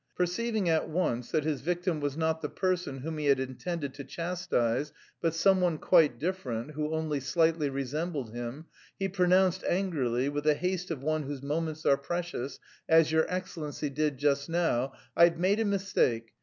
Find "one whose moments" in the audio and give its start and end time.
11.03-11.85